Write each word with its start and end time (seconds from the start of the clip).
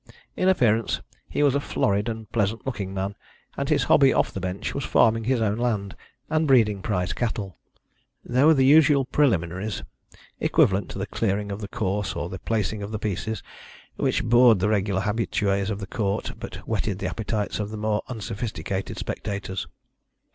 In 0.35 0.49
appearance 0.49 0.99
he 1.29 1.43
was 1.43 1.53
a 1.53 1.59
florid 1.59 2.09
and 2.09 2.27
pleasant 2.31 2.65
looking 2.65 2.91
man, 2.91 3.13
and 3.55 3.69
his 3.69 3.83
hobby 3.83 4.11
off 4.11 4.31
the 4.33 4.39
bench 4.39 4.73
was 4.73 4.83
farming 4.83 5.25
his 5.25 5.39
own 5.39 5.59
land 5.59 5.95
and 6.27 6.47
breeding 6.47 6.81
prize 6.81 7.13
cattle. 7.13 7.59
There 8.25 8.47
were 8.47 8.55
the 8.55 8.65
usual 8.65 9.05
preliminaries, 9.05 9.83
equivalent 10.39 10.89
to 10.89 10.97
the 10.97 11.05
clearing 11.05 11.51
of 11.51 11.61
the 11.61 11.67
course 11.67 12.15
or 12.15 12.29
the 12.29 12.39
placing 12.39 12.81
of 12.81 12.89
the 12.91 12.97
pieces, 12.97 13.43
which 13.95 14.23
bored 14.23 14.57
the 14.57 14.69
regular 14.69 15.01
habitués 15.01 15.69
of 15.69 15.77
the 15.79 15.85
court 15.85 16.31
but 16.39 16.55
whetted 16.67 16.97
the 16.97 17.05
appetites 17.07 17.59
of 17.59 17.69
the 17.69 17.77
more 17.77 18.01
unsophisticated 18.09 18.97
spectators. 18.97 19.67